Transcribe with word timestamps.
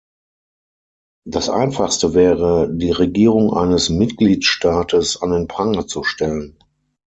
Das 1.27 1.47
Einfachste 1.47 2.15
wäre, 2.15 2.73
die 2.73 2.89
Regierung 2.89 3.53
eines 3.53 3.89
Mitgliedstaates 3.89 5.21
an 5.21 5.29
den 5.31 5.47
Pranger 5.47 5.85
zu 5.85 6.03
stellen. 6.03 6.57